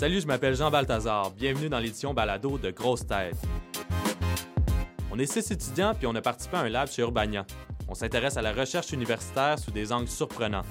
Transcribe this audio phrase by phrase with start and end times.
[0.00, 1.32] Salut, je m'appelle Jean Balthazar.
[1.32, 3.34] Bienvenue dans l'édition Balado de Grosse Tête.
[5.10, 7.44] On est six étudiants puis on a participé à un lab chez Urbania.
[7.88, 10.62] On s'intéresse à la recherche universitaire sous des angles surprenants.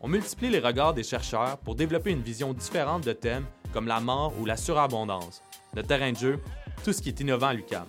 [0.00, 4.00] On multiplie les regards des chercheurs pour développer une vision différente de thèmes comme la
[4.00, 5.42] mort ou la surabondance,
[5.76, 6.40] le terrain de jeu,
[6.84, 7.84] tout ce qui est innovant à l'UQAM.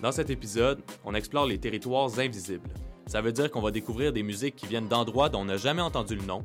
[0.00, 2.70] Dans cet épisode, on explore les territoires invisibles.
[3.08, 5.82] Ça veut dire qu'on va découvrir des musiques qui viennent d'endroits dont on n'a jamais
[5.82, 6.44] entendu le nom.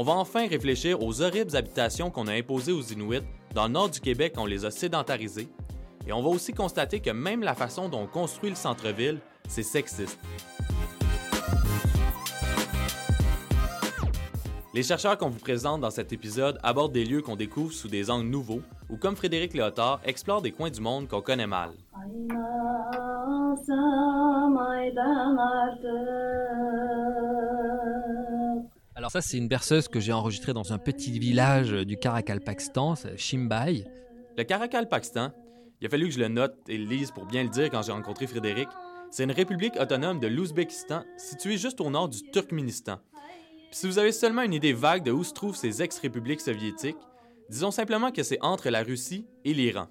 [0.00, 3.20] On va enfin réfléchir aux horribles habitations qu'on a imposées aux Inuits
[3.54, 5.50] dans le nord du Québec on les a sédentarisées.
[6.06, 9.62] Et on va aussi constater que même la façon dont on construit le centre-ville, c'est
[9.62, 10.18] sexiste.
[14.72, 18.08] Les chercheurs qu'on vous présente dans cet épisode abordent des lieux qu'on découvre sous des
[18.08, 21.72] angles nouveaux ou, comme Frédéric Léotard, explorent des coins du monde qu'on connaît mal.
[29.10, 33.84] Alors ça, c'est une berceuse que j'ai enregistrée dans un petit village du Karakalpakstan, Shimbai.
[34.38, 35.32] Le Karakalpakstan,
[35.80, 37.82] il a fallu que je le note et le lise pour bien le dire quand
[37.82, 38.68] j'ai rencontré Frédéric.
[39.10, 43.00] C'est une république autonome de l'Ouzbékistan située juste au nord du Turkménistan.
[43.72, 46.94] si vous avez seulement une idée vague de où se trouvent ces ex-républiques soviétiques,
[47.48, 49.88] disons simplement que c'est entre la Russie et l'Iran.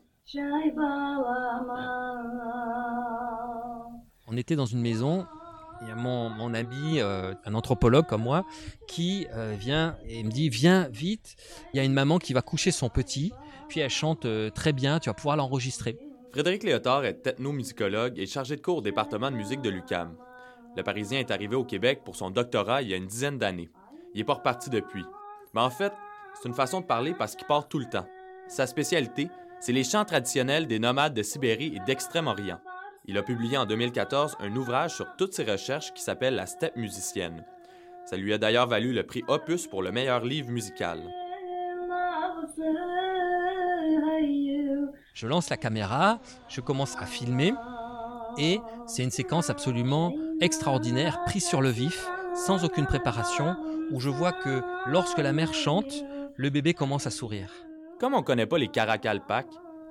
[4.27, 5.25] On était dans une maison
[5.81, 8.45] il y a mon, mon ami, euh, un anthropologue comme moi,
[8.87, 11.35] qui euh, vient et me dit Viens vite,
[11.73, 13.31] il y a une maman qui va coucher son petit,
[13.67, 15.97] puis elle chante euh, très bien, tu vas pouvoir l'enregistrer.
[16.31, 20.15] Frédéric Léotard est ethnomusicologue et chargé de cours au département de musique de l'UCAM.
[20.77, 23.69] Le Parisien est arrivé au Québec pour son doctorat il y a une dizaine d'années.
[24.13, 25.03] Il n'est pas reparti depuis.
[25.53, 25.93] Mais en fait,
[26.35, 28.05] c'est une façon de parler parce qu'il part tout le temps.
[28.47, 32.59] Sa spécialité, c'est les chants traditionnels des nomades de Sibérie et d'Extrême-Orient.
[33.09, 36.75] Il a publié en 2014 un ouvrage sur toutes ses recherches qui s'appelle La steppe
[36.75, 37.43] musicienne.
[38.05, 41.01] Ça lui a d'ailleurs valu le prix Opus pour le meilleur livre musical.
[45.15, 46.19] Je lance la caméra,
[46.49, 47.55] je commence à filmer
[48.37, 53.55] et c'est une séquence absolument extraordinaire, prise sur le vif, sans aucune préparation,
[53.89, 57.51] où je vois que lorsque la mère chante, le bébé commence à sourire.
[57.99, 59.23] Comme on ne connaît pas les Caracal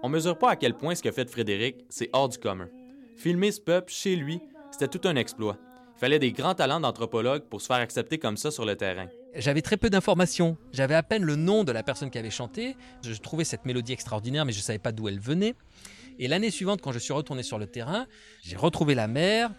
[0.04, 2.68] on mesure pas à quel point ce que fait Frédéric, c'est hors du commun.
[3.18, 4.40] Filmer ce peuple chez lui,
[4.70, 5.58] c'était tout un exploit.
[5.96, 9.08] Il fallait des grands talents d'anthropologue pour se faire accepter comme ça sur le terrain.
[9.34, 10.56] J'avais très peu d'informations.
[10.72, 12.76] J'avais à peine le nom de la personne qui avait chanté.
[13.02, 15.56] Je trouvais cette mélodie extraordinaire, mais je ne savais pas d'où elle venait.
[16.20, 18.06] Et l'année suivante, quand je suis retourné sur le terrain,
[18.42, 19.50] j'ai retrouvé la mère.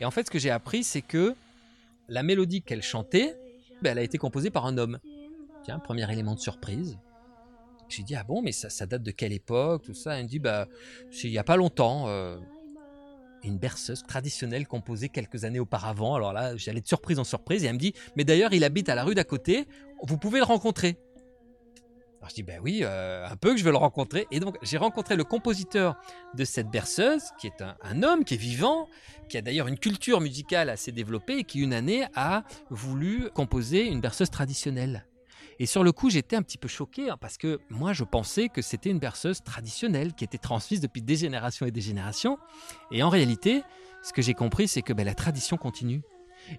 [0.00, 1.36] Et en fait, ce que j'ai appris, c'est que
[2.08, 3.36] la mélodie qu'elle chantait,
[3.80, 4.98] ben, elle a été composée par un homme.
[5.62, 6.98] Tiens, premier élément de surprise.
[7.88, 10.18] J'ai dit, ah bon, mais ça, date de quelle époque, tout ça?
[10.18, 10.66] Elle me dit, bah,
[11.22, 12.08] il n'y a pas longtemps.
[12.08, 12.36] Euh,
[13.44, 16.14] une berceuse traditionnelle composée quelques années auparavant.
[16.14, 18.88] Alors là, j'allais de surprise en surprise et elle me dit, mais d'ailleurs, il habite
[18.88, 19.66] à la rue d'à côté,
[20.02, 20.96] vous pouvez le rencontrer.
[22.18, 24.26] Alors je dis, ben oui, euh, un peu que je veux le rencontrer.
[24.30, 25.96] Et donc, j'ai rencontré le compositeur
[26.34, 28.88] de cette berceuse, qui est un, un homme qui est vivant,
[29.28, 33.86] qui a d'ailleurs une culture musicale assez développée et qui, une année, a voulu composer
[33.86, 35.06] une berceuse traditionnelle.
[35.58, 38.48] Et sur le coup, j'étais un petit peu choqué hein, parce que moi, je pensais
[38.48, 42.38] que c'était une berceuse traditionnelle qui était transmise depuis des générations et des générations.
[42.90, 43.62] Et en réalité,
[44.02, 46.02] ce que j'ai compris, c'est que ben, la tradition continue.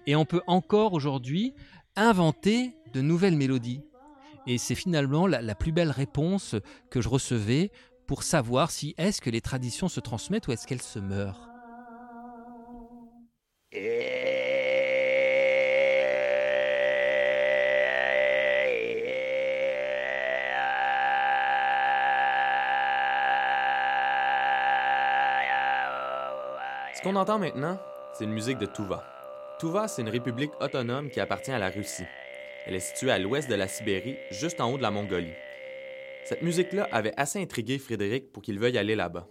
[0.06, 1.54] Et on peut encore aujourd'hui
[1.94, 3.82] inventer de nouvelles mélodies.
[4.46, 6.54] Et c'est finalement la, plus belle réponse
[6.90, 7.70] que je recevais
[8.06, 11.48] pour savoir si est-ce que les traditions se transmettent ou est-ce qu'elles se meurent.
[27.02, 27.78] Qu'on entend maintenant,
[28.14, 29.04] c'est une musique de Tuva.
[29.58, 32.06] Tuva, c'est une république autonome qui appartient à la Russie.
[32.66, 35.34] Elle est située à l'ouest de la Sibérie, juste en haut de la Mongolie.
[36.24, 39.26] Cette musique-là avait assez intrigué Frédéric pour qu'il veuille aller là-bas.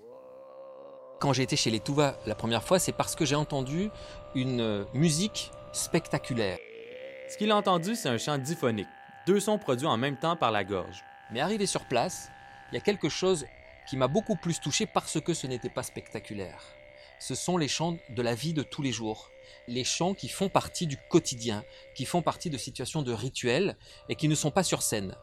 [1.19, 3.89] Quand j'ai été chez les Tuva la première fois, c'est parce que j'ai entendu
[4.35, 6.57] une euh, musique spectaculaire.
[7.29, 8.87] Ce qu'il a entendu, c'est un chant diphonique,
[9.25, 11.03] deux sons produits en même temps par la gorge.
[11.31, 12.29] Mais arrivé sur place,
[12.71, 13.45] il y a quelque chose
[13.89, 16.61] qui m'a beaucoup plus touché parce que ce n'était pas spectaculaire
[17.19, 19.29] ce sont les chants de la vie de tous les jours.
[19.67, 21.63] Les chants qui font partie du quotidien,
[21.95, 23.77] qui font partie de situations de rituels
[24.09, 25.15] et qui ne sont pas sur scène.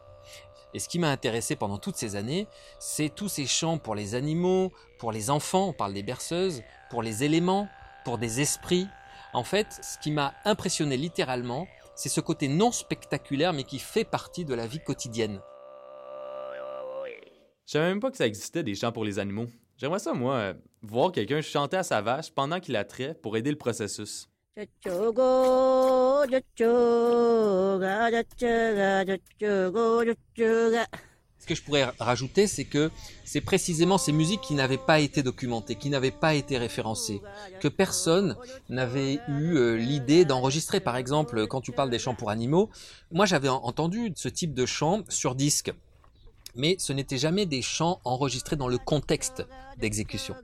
[0.73, 2.47] Et ce qui m'a intéressé pendant toutes ces années,
[2.79, 7.03] c'est tous ces chants pour les animaux, pour les enfants, on parle des berceuses, pour
[7.03, 7.67] les éléments,
[8.05, 8.87] pour des esprits.
[9.33, 14.03] En fait, ce qui m'a impressionné littéralement, c'est ce côté non spectaculaire mais qui fait
[14.03, 15.41] partie de la vie quotidienne.
[17.65, 19.47] Je savais même pas que ça existait des chants pour les animaux.
[19.83, 23.51] J'aimerais ça, moi, voir quelqu'un chanter à sa vache pendant qu'il la traite pour aider
[23.51, 24.29] le processus.
[24.57, 24.65] Ce
[31.45, 32.91] que je pourrais rajouter, c'est que
[33.25, 37.21] c'est précisément ces musiques qui n'avaient pas été documentées, qui n'avaient pas été référencées,
[37.59, 38.37] que personne
[38.69, 40.79] n'avait eu euh, l'idée d'enregistrer.
[40.79, 42.69] Par exemple, quand tu parles des chants pour animaux,
[43.11, 45.73] moi j'avais entendu ce type de chant sur disque,
[46.55, 49.43] mais ce n'était jamais des chants enregistrés dans le contexte
[49.77, 50.35] d'exécution.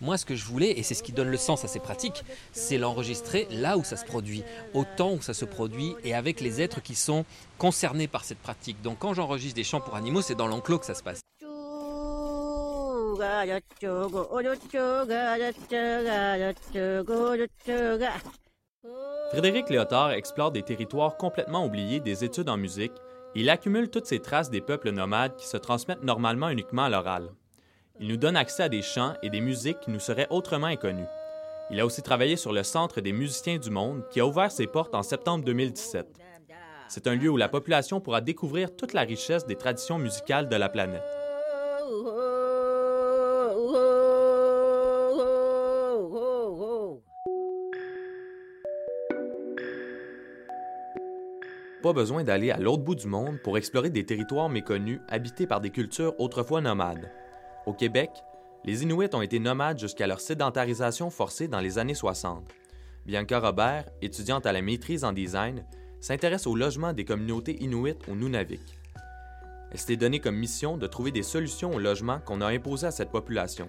[0.00, 2.24] Moi, ce que je voulais, et c'est ce qui donne le sens à ces pratiques,
[2.50, 4.42] c'est l'enregistrer là où ça se produit,
[4.74, 7.24] au temps où ça se produit, et avec les êtres qui sont
[7.56, 8.82] concernés par cette pratique.
[8.82, 11.20] Donc quand j'enregistre des chants pour animaux, c'est dans l'enclos que ça se passe.
[19.30, 22.92] Frédéric Léotard explore des territoires complètement oubliés des études en musique
[23.34, 27.30] il accumule toutes ces traces des peuples nomades qui se transmettent normalement uniquement à l'oral.
[27.98, 31.06] Il nous donne accès à des chants et des musiques qui nous seraient autrement inconnus.
[31.70, 34.66] Il a aussi travaillé sur le Centre des musiciens du monde qui a ouvert ses
[34.66, 36.06] portes en septembre 2017.
[36.88, 40.56] C'est un lieu où la population pourra découvrir toute la richesse des traditions musicales de
[40.56, 41.21] la planète.
[51.82, 55.60] Pas besoin d'aller à l'autre bout du monde pour explorer des territoires méconnus habités par
[55.60, 57.10] des cultures autrefois nomades.
[57.66, 58.10] Au Québec,
[58.64, 62.44] les Inuits ont été nomades jusqu'à leur sédentarisation forcée dans les années 60.
[63.04, 65.64] Bianca Robert, étudiante à la maîtrise en design,
[66.00, 68.78] s'intéresse au logement des communautés Inuits au Nunavik.
[69.72, 72.92] Elle s'est donnée comme mission de trouver des solutions au logement qu'on a imposé à
[72.92, 73.68] cette population.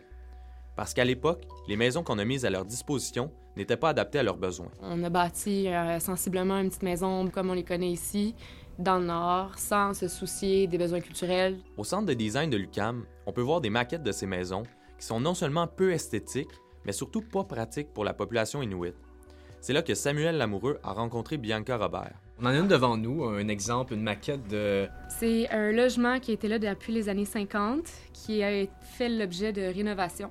[0.75, 4.23] Parce qu'à l'époque, les maisons qu'on a mises à leur disposition n'étaient pas adaptées à
[4.23, 4.71] leurs besoins.
[4.81, 8.35] On a bâti euh, sensiblement une petite maison comme on les connaît ici,
[8.79, 11.59] dans le Nord, sans se soucier des besoins culturels.
[11.77, 14.63] Au centre de design de l'UCAM, on peut voir des maquettes de ces maisons
[14.97, 16.49] qui sont non seulement peu esthétiques,
[16.85, 18.95] mais surtout pas pratiques pour la population inuite.
[19.61, 22.15] C'est là que Samuel Lamoureux a rencontré Bianca Robert.
[22.39, 24.89] On en a une devant nous, un exemple, une maquette de...
[25.07, 29.53] C'est un logement qui a été là depuis les années 50, qui a fait l'objet
[29.53, 30.29] de rénovation.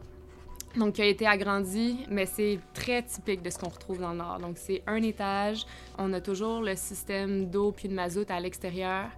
[0.76, 4.18] Donc, qui a été agrandi, mais c'est très typique de ce qu'on retrouve dans le
[4.18, 4.38] Nord.
[4.38, 5.66] Donc, c'est un étage.
[5.98, 9.10] On a toujours le système d'eau puis de mazout à l'extérieur.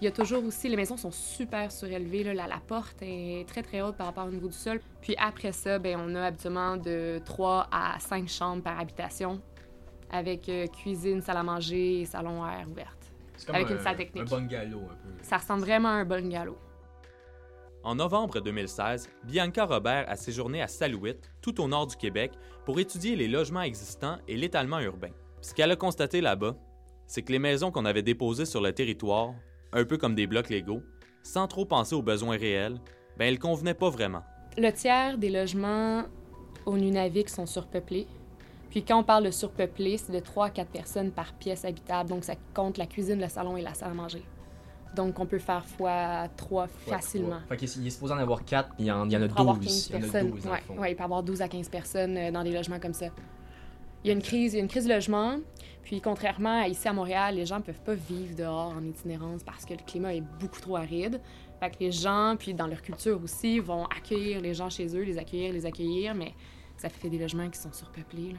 [0.00, 2.24] Il y a toujours aussi, les maisons sont super surélevées.
[2.24, 2.34] Là.
[2.34, 4.80] La, porte est très, très haute par rapport au niveau du sol.
[5.00, 9.40] Puis après ça, ben, on a habituellement de 3 à 5 chambres par habitation,
[10.10, 13.12] avec euh, cuisine, salle à manger et salon à air ouverte.
[13.48, 14.32] avec une salle technique.
[14.32, 15.22] Un bungalow un peu.
[15.22, 16.56] Ça ressemble vraiment à un bungalow.
[17.84, 22.30] En novembre 2016, Bianca Robert a séjourné à Salouit, tout au nord du Québec,
[22.64, 25.10] pour étudier les logements existants et l'étalement urbain.
[25.40, 26.54] Ce qu'elle a constaté là-bas,
[27.08, 29.34] c'est que les maisons qu'on avait déposées sur le territoire,
[29.72, 30.84] un peu comme des blocs légaux,
[31.24, 32.78] sans trop penser aux besoins réels,
[33.16, 34.22] ben elles convenaient pas vraiment.
[34.56, 36.04] Le tiers des logements
[36.66, 38.06] au Nunavik sont surpeuplés.
[38.70, 42.10] Puis quand on parle de surpeuplé, c'est de 3 à 4 personnes par pièce habitable,
[42.10, 44.22] donc ça compte la cuisine, le salon et la salle à manger.
[44.94, 47.40] Donc, on peut faire fois 3 facilement.
[47.48, 49.38] Fait qu'il est supposé en avoir 4, il y en, il y en a 12.
[49.38, 50.32] Avoir 15 personnes.
[50.76, 53.06] Oui, il peut y avoir 12 à 15 personnes euh, dans des logements comme ça.
[54.04, 55.38] Il y a une crise, il y a une crise de logement.
[55.82, 59.42] Puis, contrairement à ici à Montréal, les gens ne peuvent pas vivre dehors en itinérance
[59.42, 61.20] parce que le climat est beaucoup trop aride.
[61.60, 65.02] Fait que les gens, puis dans leur culture aussi, vont accueillir les gens chez eux,
[65.02, 66.34] les accueillir, les accueillir, mais
[66.76, 68.32] ça fait des logements qui sont surpeuplés.
[68.32, 68.38] Là.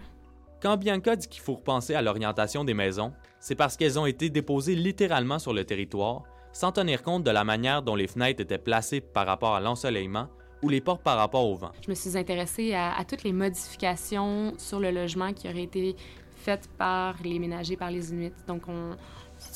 [0.62, 4.30] Quand Bianca dit qu'il faut repenser à l'orientation des maisons, c'est parce qu'elles ont été
[4.30, 8.58] déposées littéralement sur le territoire sans tenir compte de la manière dont les fenêtres étaient
[8.58, 10.30] placées par rapport à l'ensoleillement
[10.62, 11.72] ou les portes par rapport au vent.
[11.84, 15.96] Je me suis intéressée à, toutes les modifications sur le logement qui auraient été
[16.38, 18.32] faites par les ménagers, par les Inuits.
[18.48, 18.96] Donc, on,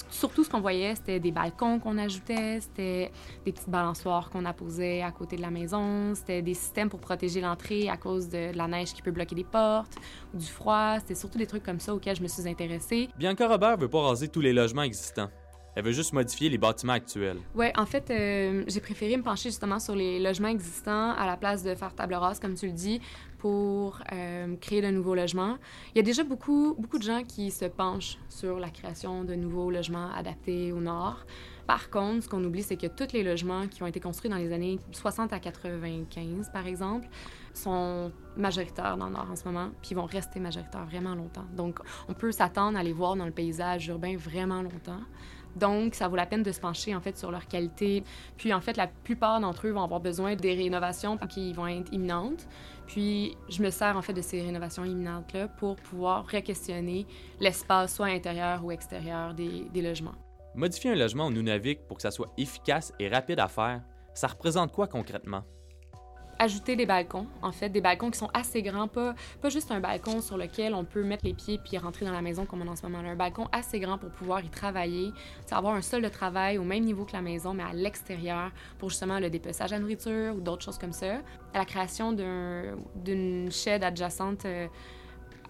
[0.09, 3.11] surtout ce qu'on voyait, c'était des balcons qu'on ajoutait, c'était
[3.45, 7.41] des petites balançoires qu'on apposait à côté de la maison, c'était des systèmes pour protéger
[7.41, 9.95] l'entrée à cause de, la neige qui peut bloquer les portes
[10.33, 10.95] ou du froid.
[10.99, 13.09] C'était surtout des trucs comme ça auxquels je me suis intéressée.
[13.17, 15.29] Bianca Robert veut pas raser tous les logements existants.
[15.77, 17.37] Elle veut juste modifier les bâtiments actuels.
[17.53, 21.37] Oui, en fait, euh, j'ai préféré me pencher justement sur les logements existants à la
[21.37, 22.99] place de faire table rase, comme tu le dis,
[23.37, 25.59] pour euh, créer de nouveaux logements.
[25.93, 29.35] Il y a déjà beaucoup, beaucoup de gens qui se penchent sur la création de
[29.35, 31.27] nouveaux logements adaptés au Nord.
[31.67, 34.37] Par contre, ce qu'on oublie, c'est que tous les logements qui ont été construits dans
[34.37, 37.07] les années 60 à 95, par exemple,
[37.53, 41.45] sont majoritaires dans le Nord en ce moment, puis vont rester majoritaires vraiment longtemps.
[41.55, 45.01] Donc, on peut s'attendre à les voir dans le paysage urbain vraiment longtemps.
[45.57, 48.03] Donc, ça vaut la peine de se pencher en fait sur leur qualité.
[48.37, 51.91] Puis, en fait, la plupart d'entre eux vont avoir besoin des rénovations qui vont être
[51.91, 52.47] imminentes.
[52.85, 57.05] Puis, je me sers en fait de ces rénovations imminentes-là pour pouvoir re-questionner
[57.39, 60.15] l'espace, soit intérieur ou extérieur des, logements.
[60.55, 63.81] Modifier un logement au Nunavik pour que ça soit efficace et rapide à faire,
[64.13, 65.43] ça représente quoi concrètement?
[66.39, 69.79] Ajouter des balcons, en fait, des balcons qui sont assez grands, pas, pas juste un
[69.79, 72.67] balcon sur lequel on peut mettre les pieds puis rentrer dans la maison comme on
[72.67, 72.99] en ce moment.
[72.99, 75.11] Un balcon assez grand pour pouvoir y travailler,
[75.51, 78.89] avoir un sol de travail au même niveau que la maison, mais à l'extérieur pour
[78.89, 81.15] justement le dépeçage à nourriture ou d'autres choses comme ça.
[81.53, 84.45] À la création d'une shed adjacente.
[84.45, 84.67] Euh,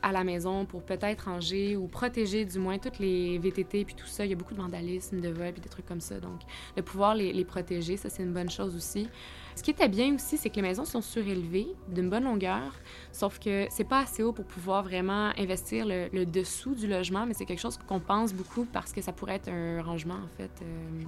[0.01, 4.06] à la maison pour peut-être ranger ou protéger du moins toutes les VTT puis tout
[4.06, 4.25] ça.
[4.25, 6.20] Il y a beaucoup de vandalisme, de vol puis des trucs comme ça.
[6.20, 6.42] Donc,
[6.75, 9.08] de pouvoir les, protéger, ça, c'est une bonne chose aussi.
[9.56, 12.74] Ce qui était bien aussi, c'est que les maisons sont surélevées d'une bonne longueur,
[13.12, 17.34] sauf que c'est pas assez haut pour pouvoir vraiment investir le, dessous du logement, mais
[17.34, 20.51] c'est quelque chose qu'on pense beaucoup parce que ça pourrait être un rangement, en fait.
[20.62, 21.04] Euh,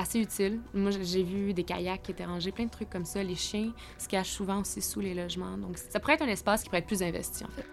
[0.00, 0.60] assez utile.
[0.74, 3.22] Moi, j'ai vu des kayaks qui étaient rangés, plein de trucs comme ça.
[3.22, 5.56] Les chiens se cachent souvent aussi sous les logements.
[5.56, 7.66] Donc, ça pourrait être un espace qui pourrait être plus investi, en fait.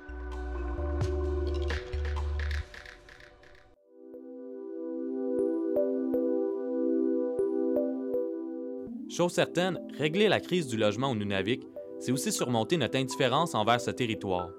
[9.09, 11.65] Chose certaine, régler la crise du logement au Nunavik,
[11.99, 14.51] c'est aussi surmonter notre indifférence envers ce territoire.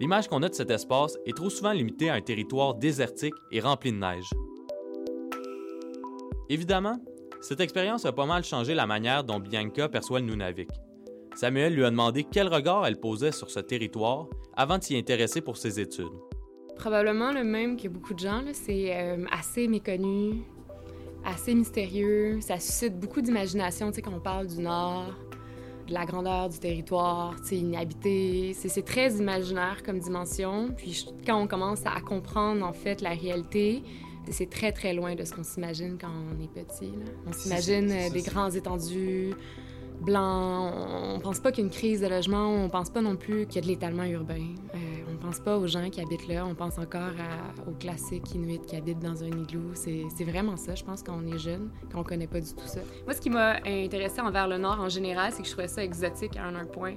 [0.00, 3.60] L'image qu'on a de cet espace est trop souvent limitée à un territoire désertique et
[3.60, 4.28] rempli de neige.
[6.48, 6.98] Évidemment,
[7.40, 10.70] cette expérience a pas mal changé la manière dont Bianca perçoit le Nunavik.
[11.34, 15.40] Samuel lui a demandé quel regard elle posait sur ce territoire avant de s'y intéresser
[15.40, 16.12] pour ses études.
[16.76, 18.42] Probablement le même que beaucoup de gens.
[18.52, 20.42] C'est euh, assez méconnu,
[21.24, 22.40] assez mystérieux.
[22.40, 25.14] Ça suscite beaucoup d'imagination, tu sais, quand on parle du Nord,
[25.86, 28.54] de la grandeur du territoire, tu sais, inhabité.
[28.54, 30.70] C'est très imaginaire comme dimension.
[30.76, 33.82] Puis quand on commence à comprendre, en fait, la réalité,
[34.30, 36.92] c'est très, très loin de ce qu'on s'imagine quand on est petit.
[37.26, 39.34] On s'imagine euh, des grands étendues,
[40.00, 40.72] blancs.
[41.14, 42.48] On pense pas qu'il y a une crise de logement.
[42.48, 44.46] On pense pas non plus qu'il y a de l'étalement urbain.
[44.74, 44.78] Euh,
[45.12, 47.12] on pense pas aux gens qui habitent là, on pense encore
[47.66, 49.72] aux classiques inuits qui habitent dans un igloo.
[49.74, 52.66] C'est vraiment ça, je pense, quand on est jeune, quand on connaît pas du tout
[52.66, 52.80] ça.
[53.04, 55.84] Moi, ce qui m'a intéressé envers le Nord en général, c'est que je trouvais ça
[55.84, 56.96] exotique à un, point.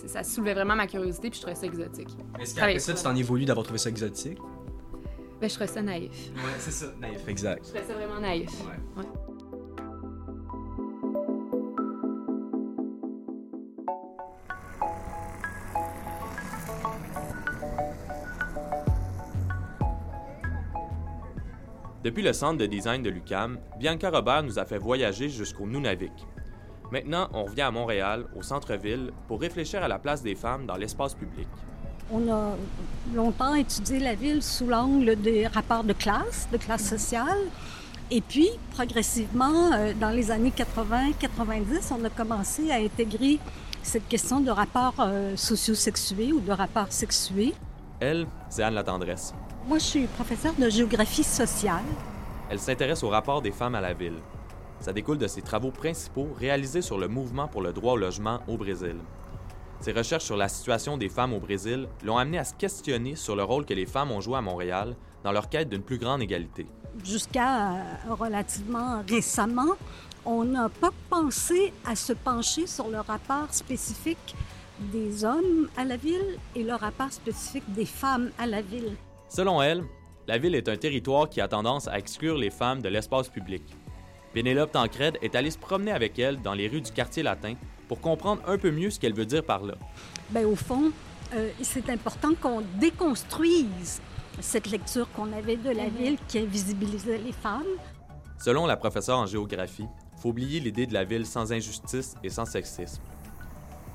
[0.00, 2.08] Que ça soulevait vraiment ma curiosité, puis je trouvais ça exotique.
[2.38, 4.38] Est-ce qu'après ça, tu t'en es voulu d'avoir trouvé ça exotique?
[5.40, 6.30] Ben, je trouvais ça naïf.
[6.34, 7.64] Ouais, c'est ça, naïf, exact.
[7.64, 8.50] Je trouvais ça vraiment naïf.
[8.96, 9.04] ouais.
[22.06, 26.12] Depuis le centre de design de l'UCAM, Bianca Robert nous a fait voyager jusqu'au Nunavik.
[26.92, 30.76] Maintenant, on revient à Montréal, au centre-ville, pour réfléchir à la place des femmes dans
[30.76, 31.48] l'espace public.
[32.12, 32.54] On a
[33.12, 37.40] longtemps étudié la ville sous l'angle des rapports de classe, de classe sociale.
[38.12, 43.40] Et puis, progressivement, euh, dans les années 80-90, on a commencé à intégrer
[43.82, 47.52] cette question de rapports euh, sociosexués ou de rapports sexués.
[47.98, 49.34] Elle, c'est Anne la tendresse.
[49.66, 51.82] Moi, je suis professeure de géographie sociale.
[52.48, 54.20] Elle s'intéresse au rapport des femmes à la ville.
[54.78, 58.38] Ça découle de ses travaux principaux réalisés sur le mouvement pour le droit au logement
[58.46, 58.94] au Brésil.
[59.80, 63.34] Ses recherches sur la situation des femmes au Brésil l'ont amené à se questionner sur
[63.34, 64.94] le rôle que les femmes ont joué à Montréal
[65.24, 66.66] dans leur quête d'une plus grande égalité.
[67.04, 69.74] Jusqu'à euh, relativement récemment,
[70.24, 74.36] on n'a pas pensé à se pencher sur le rapport spécifique
[74.92, 78.92] des hommes à la ville et le rapport spécifique des femmes à la ville.
[79.28, 79.84] Selon elle,
[80.28, 83.62] la ville est un territoire qui a tendance à exclure les femmes de l'espace public.
[84.32, 87.54] Pénélope Tancred est allée se promener avec elle dans les rues du quartier latin
[87.88, 89.74] pour comprendre un peu mieux ce qu'elle veut dire par là.
[90.30, 90.92] Bien, au fond,
[91.34, 94.00] euh, c'est important qu'on déconstruise
[94.40, 95.96] cette lecture qu'on avait de la mhm.
[95.96, 97.64] ville qui invisibilisait les femmes.
[98.38, 102.28] Selon la professeure en géographie, il faut oublier l'idée de la ville sans injustice et
[102.28, 103.02] sans sexisme.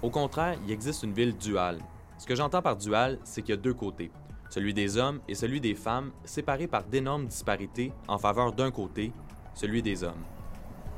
[0.01, 1.79] Au contraire, il existe une ville duale.
[2.17, 4.11] Ce que j'entends par dual, c'est qu'il y a deux côtés
[4.51, 9.13] celui des hommes et celui des femmes, séparés par d'énormes disparités en faveur d'un côté,
[9.53, 10.23] celui des hommes.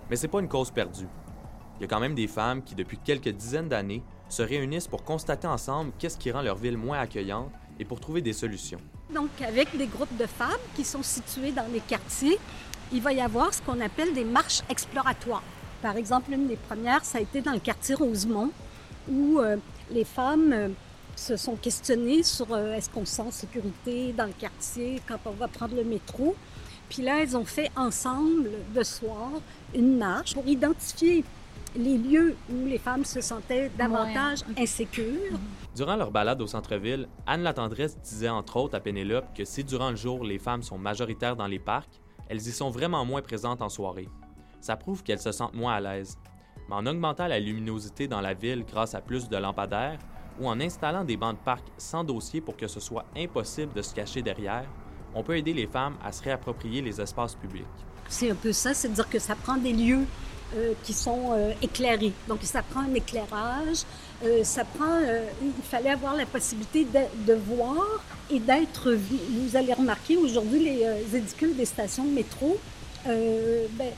[0.10, 1.08] Mais c'est pas une cause perdue.
[1.78, 5.04] Il y a quand même des femmes qui, depuis quelques dizaines d'années, se réunissent pour
[5.04, 8.80] constater ensemble qu'est-ce qui rend leur ville moins accueillante et pour trouver des solutions.
[9.14, 12.40] Donc, avec des groupes de femmes qui sont situés dans les quartiers,
[12.92, 15.44] il va y avoir ce qu'on appelle des marches exploratoires.
[15.84, 18.50] Par exemple, une des premières, ça a été dans le quartier Rosemont,
[19.08, 19.58] où euh,
[19.92, 20.70] les femmes euh,
[21.16, 25.20] se sont questionnés sur euh, est-ce qu'on se sent en sécurité dans le quartier quand
[25.26, 26.36] on va prendre le métro.
[26.90, 29.32] Puis là, elles ont fait ensemble, de soir,
[29.74, 31.24] une marche pour identifier
[31.76, 35.40] les lieux où les femmes se sentaient davantage insécures.
[35.76, 39.64] Durant leur balade au centre-ville, Anne la Tendresse disait entre autres à Pénélope que si
[39.64, 43.22] durant le jour les femmes sont majoritaires dans les parcs, elles y sont vraiment moins
[43.22, 44.08] présentes en soirée.
[44.62, 46.18] Ça prouve qu'elles se sentent moins à l'aise.
[46.70, 50.00] Mais en augmentant la luminosité dans la ville grâce à plus de lampadaires,
[50.40, 53.82] ou en installant des bancs de parc sans dossier pour que ce soit impossible de
[53.82, 54.66] se cacher derrière,
[55.16, 57.66] on peut aider les femmes à se réapproprier les espaces publics.
[58.10, 60.06] C'est un peu ça, c'est à dire que ça prend des lieux
[60.56, 62.14] euh, qui sont euh, éclairées.
[62.28, 63.84] Donc, ça prend un éclairage,
[64.24, 65.00] euh, ça prend,
[65.42, 69.18] il fallait avoir la possibilité de, de voir et d'être vu.
[69.32, 72.58] Vous allez remarquer aujourd'hui les édicules des stations de métro,
[73.06, 73.92] ben,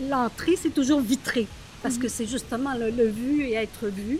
[0.00, 1.46] l'entrée c'est toujours vitré
[1.82, 4.18] parce que c'est justement le, le, vu et être vu.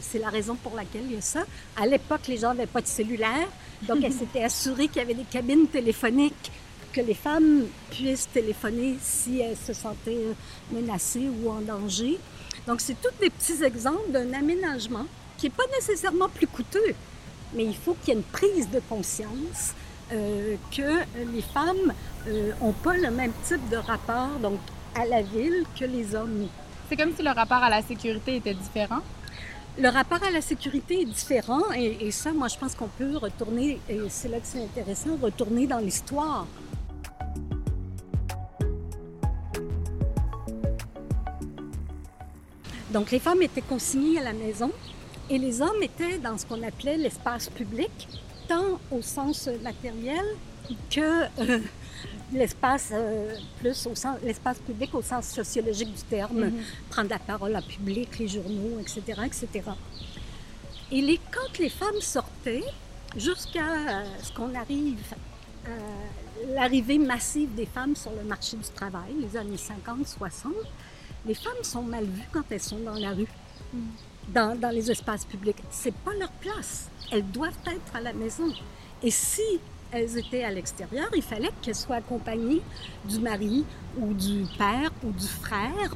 [0.00, 1.44] C'est la raison pour laquelle il y a ça.
[1.80, 3.48] À l'époque, les gens n'avaient pas de cellulaire,
[3.82, 6.50] donc elles s'étaient assurées qu'il y avait des cabines téléphoniques
[6.96, 10.28] que les femmes puissent téléphoner si elles se sentaient
[10.72, 12.18] menacées ou en danger.
[12.66, 15.04] Donc, c'est tous des petits exemples d'un aménagement
[15.36, 16.94] qui n'est pas nécessairement plus coûteux,
[17.54, 19.74] mais il faut qu'il y ait une prise de conscience
[20.12, 21.00] euh, que
[21.32, 21.92] les femmes
[22.26, 24.58] n'ont euh, pas le même type de rapport donc,
[24.94, 26.48] à la ville que les hommes.
[26.88, 29.00] C'est comme si le rapport à la sécurité était différent.
[29.78, 33.78] Le rapport à la sécurité est différent et, ça, moi, je pense qu'on peut retourner,
[33.90, 36.46] et c'est là que c'est intéressant, retourner dans l'histoire.
[42.90, 44.72] Donc les femmes étaient consignées à la maison
[45.28, 48.08] et les hommes étaient dans ce qu'on appelait l'espace public,
[48.48, 50.24] tant au sens matériel
[50.90, 51.58] que euh,
[52.32, 56.90] l'espace euh, plus au sens l'espace public au sens sociologique du terme, mm-hmm.
[56.90, 59.70] prendre la parole en public, les journaux, etc., etc.
[60.90, 62.64] Et les, quand les femmes sortaient,
[63.16, 65.02] jusqu'à euh, ce qu'on arrive
[65.64, 70.52] à l'arrivée massive des femmes sur le marché du travail, les années 50-60,
[71.26, 73.26] les femmes sont mal vues quand elles sont dans la rue,
[74.28, 75.56] dans, dans les espaces publics.
[75.70, 76.88] C'est pas leur place.
[77.10, 78.52] Elles doivent être à la maison.
[79.02, 79.42] Et si
[79.92, 82.62] elles étaient à l'extérieur, il fallait qu'elles soient accompagnées
[83.04, 83.64] du mari
[83.98, 85.94] ou du père ou du frère.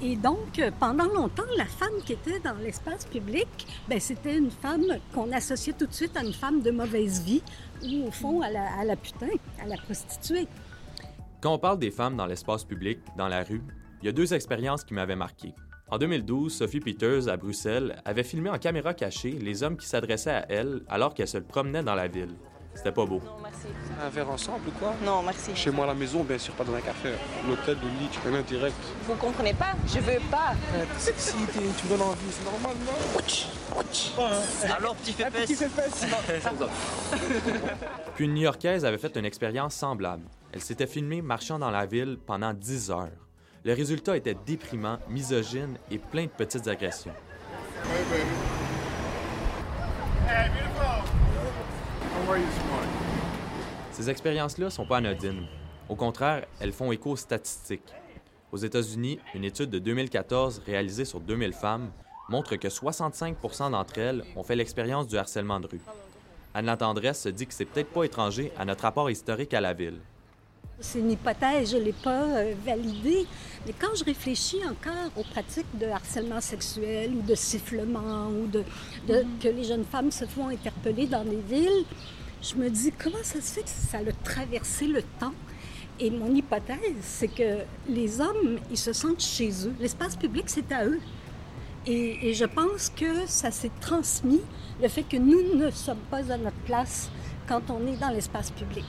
[0.00, 3.48] Et donc, pendant longtemps, la femme qui était dans l'espace public,
[3.88, 7.42] ben, c'était une femme qu'on associait tout de suite à une femme de mauvaise vie
[7.82, 9.28] ou, au fond, à la, à putain,
[9.60, 10.46] à la prostituée.
[11.40, 13.62] Quand on parle des femmes dans l'espace public, dans la rue,
[14.02, 15.52] il y a deux expériences qui m'avaient marqué.
[15.90, 20.30] En 2012, Sophie Peters, à Bruxelles, avait filmé en caméra cachée les hommes qui s'adressaient
[20.30, 22.34] à elle alors qu'elle se promenait dans la ville.
[22.78, 23.20] C'était pas beau.
[23.24, 23.66] Non, merci.
[24.00, 24.94] Un verre ensemble ou quoi?
[25.04, 25.50] Non, merci.
[25.56, 27.08] Chez moi à la maison, bien sûr, pas dans un café.
[27.48, 28.76] L'hôtel, de lit, tu connais direct.
[29.02, 29.72] Vous comprenez pas?
[29.84, 30.52] Je veux pas.
[30.96, 32.92] Si tu me donnes envie, c'est normal, non?
[34.20, 34.30] Hein.
[34.78, 35.66] Alors, petit fait Petit fait
[38.14, 40.22] Puis une New-Yorkaise avait fait une expérience semblable.
[40.52, 43.08] Elle s'était filmée marchant dans la ville pendant 10 heures.
[43.64, 47.12] Le résultat était déprimant, misogyne et plein de petites agressions.
[53.92, 55.46] Ces expériences-là sont pas anodines.
[55.88, 57.94] Au contraire, elles font écho aux statistiques.
[58.52, 61.90] Aux États-Unis, une étude de 2014 réalisée sur 2000 femmes
[62.28, 63.36] montre que 65
[63.70, 65.80] d'entre elles ont fait l'expérience du harcèlement de rue.
[66.54, 69.72] Anne Tendresse se dit que c'est peut-être pas étranger à notre rapport historique à la
[69.72, 70.00] ville.
[70.80, 73.26] C'est une hypothèse, je ne l'ai pas euh, validée,
[73.66, 78.62] mais quand je réfléchis encore aux pratiques de harcèlement sexuel ou de sifflement ou de,
[79.42, 81.84] que les jeunes femmes se font interpeller dans les villes,
[82.42, 85.34] je me dis comment ça se fait que ça a traversé le temps?
[86.00, 89.74] Et mon hypothèse, c'est que les hommes, ils se sentent chez eux.
[89.80, 91.00] L'espace public, c'est à eux.
[91.86, 94.42] Et, et, je pense que ça s'est transmis,
[94.80, 97.10] le fait que nous ne sommes pas à notre place
[97.48, 98.84] quand on est dans l'espace public.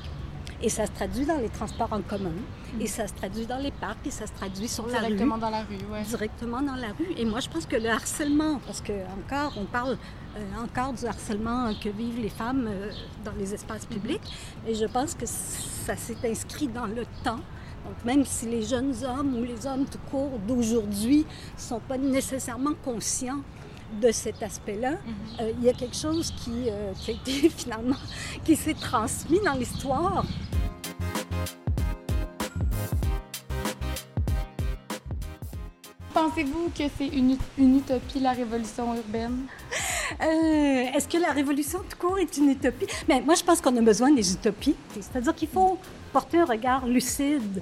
[0.62, 2.34] Et ça se traduit dans les transports en commun,
[2.82, 5.06] et ça se traduit dans les parcs, et ça se traduit sur la rue.
[5.08, 6.04] Directement dans la rue, oui.
[6.04, 7.14] Directement dans la rue.
[7.18, 9.98] Et moi, je pense que le harcèlement, parce que encore, on parle
[10.38, 12.92] euh, encore du harcèlement que vivent les femmes euh,
[13.24, 14.22] dans les espaces publics,
[14.68, 17.40] et je pense que ça s'est inscrit dans le temps.
[17.86, 21.98] Donc, même si les jeunes hommes ou les hommes tout court d'aujourd'hui ne sont pas
[21.98, 23.40] nécessairement conscients
[24.02, 24.92] de cet aspect-là.
[24.92, 24.98] Mhm.
[25.40, 26.68] Euh, il y a quelque chose qui,
[27.00, 27.96] qui a été finalement,
[28.44, 30.26] qui s'est transmis dans l'histoire.
[36.20, 37.38] Pensez-vous que c'est une,
[37.78, 39.46] utopie, la révolution urbaine?
[40.22, 42.88] Euh, Est-ce que la révolution tout court est une utopie?
[43.08, 44.76] Mais moi, je pense qu'on a besoin des utopies.
[45.00, 45.78] C'est-à-dire qu'il faut
[46.12, 47.62] porter un regard lucide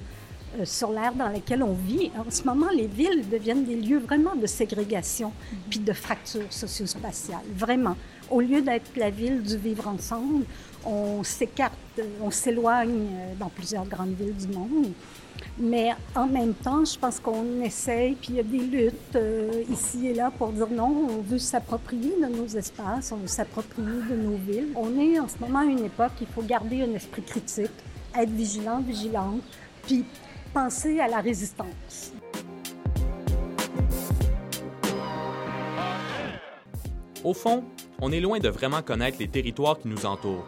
[0.58, 2.10] euh, sur l'ère dans laquelle on vit.
[2.18, 5.32] En ce moment, les villes deviennent des lieux vraiment de ségrégation
[5.70, 7.44] puis de fracture socio-spatiale.
[7.54, 7.96] Vraiment.
[8.28, 10.44] Au lieu d'être la ville du vivre ensemble,
[10.84, 11.78] on s'écarte,
[12.20, 14.88] on s'éloigne euh, dans plusieurs grandes villes du monde.
[15.60, 19.64] Mais en même temps, je pense qu'on essaye, puis il y a des luttes euh,
[19.68, 24.02] ici et là pour dire non, on veut s'approprier de nos espaces, on veut s'approprier
[24.08, 24.68] de nos villes.
[24.76, 27.72] On est en ce moment à une époque, il faut garder un esprit critique,
[28.16, 29.42] être vigilant, vigilante,
[29.82, 30.04] puis
[30.54, 32.12] penser à la résistance.
[37.24, 37.64] Au fond,
[38.00, 40.46] on est loin de vraiment connaître les territoires qui nous entourent.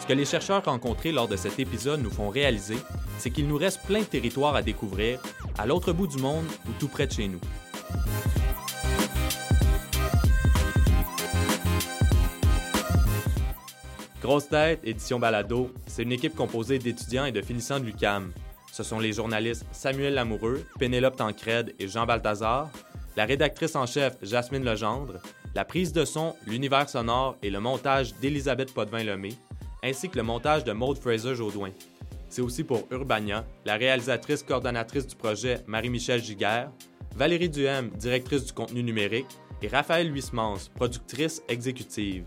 [0.00, 2.78] Ce que les chercheurs rencontrés lors de cet épisode nous font réaliser,
[3.18, 5.20] c'est qu'il nous reste plein de territoires à découvrir,
[5.58, 7.40] à l'autre bout du monde ou tout près de chez nous.
[14.22, 18.32] Grosse Tête, édition Balado, c'est une équipe composée d'étudiants et de finissants de l'UCAM.
[18.72, 22.70] Ce sont les journalistes Samuel Lamoureux, Pénélope Tancred et Jean Balthazar,
[23.16, 25.14] la rédactrice en chef Jasmine Legendre,
[25.54, 29.34] la prise de son, l'univers sonore et le montage d'Elisabeth Potvin-Lemay,
[29.82, 31.70] ainsi que le montage de Maude Fraser-Jaudoin.
[32.28, 36.70] C'est aussi pour Urbania, la réalisatrice coordonnatrice du projet Marie-Michel Giguère,
[37.16, 39.26] Valérie Duhem, directrice du contenu numérique,
[39.62, 42.24] et Raphaël Huismans, productrice exécutive.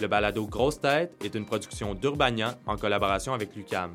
[0.00, 3.92] Le balado Grosse Tête est une production d'Urbania en collaboration avec l'UCAM.